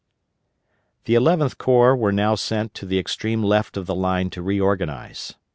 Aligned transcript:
The 1.03 1.13
Eleventh 1.13 1.59
Corps 1.59 1.95
were 1.95 2.11
now 2.11 2.33
sent 2.33 2.73
to 2.73 2.87
the 2.87 2.97
extreme 2.97 3.43
left 3.43 3.77
of 3.77 3.85
the 3.85 3.93
line 3.93 4.31
to 4.31 4.41
reorganize. 4.41 5.35